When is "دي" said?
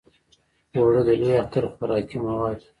2.61-2.67